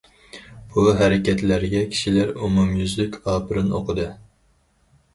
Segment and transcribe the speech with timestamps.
[0.71, 4.11] بۇ ھەرىكەتلەرگە كىشىلەر ئومۇميۈزلۈك ئاپىرىن ئوقۇدى.